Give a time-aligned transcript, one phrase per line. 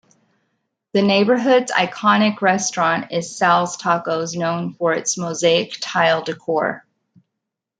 [0.93, 6.87] The neighborhood's iconic restaurant is Sal's Tacos, known for its mosaic tile decor.